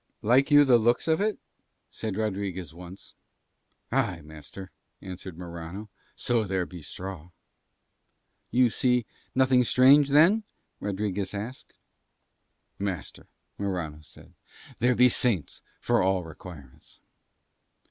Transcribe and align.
"Like 0.23 0.49
you 0.49 0.65
the 0.65 0.79
looks 0.79 1.07
of 1.07 1.21
it?" 1.21 1.37
said 1.91 2.15
Rodriguez 2.15 2.73
once. 2.73 3.13
"Aye, 3.91 4.21
master," 4.23 4.71
answered 4.99 5.37
Morano, 5.37 5.91
"so 6.15 6.43
there 6.43 6.65
be 6.65 6.81
straw." 6.81 7.29
"You 8.49 8.71
see 8.71 9.05
nothing 9.35 9.63
strange 9.63 10.09
there, 10.09 10.27
then?" 10.27 10.43
Rodriguez 10.79 11.29
said. 11.29 11.53
"Master," 12.79 13.27
Morano 13.59 14.01
said, 14.01 14.33
"there 14.79 14.95
be 14.95 15.07
saints 15.07 15.61
for 15.79 16.01
all 16.01 16.23
requirements." 16.23 16.99